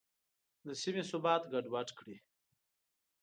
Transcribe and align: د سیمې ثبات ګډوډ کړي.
د 0.65 0.67
سیمې 0.81 1.03
ثبات 1.11 1.41
ګډوډ 1.51 1.89
کړي. 1.99 2.17